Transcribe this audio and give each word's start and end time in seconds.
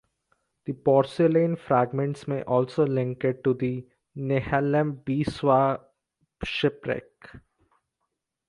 The 0.65 0.73
porcelain 0.73 1.55
fragments 1.55 2.27
may 2.27 2.41
also 2.41 2.87
link 2.87 3.23
it 3.23 3.43
to 3.43 3.53
the 3.53 3.85
Nehalem 4.17 5.05
Beeswax 5.05 5.83
Shipwreck. 6.43 7.29